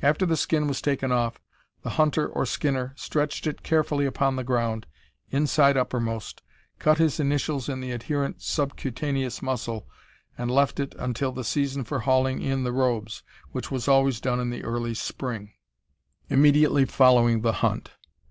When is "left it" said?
10.50-10.94